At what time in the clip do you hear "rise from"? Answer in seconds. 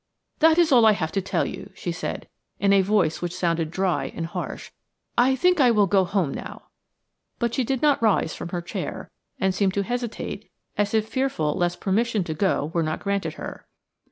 8.01-8.49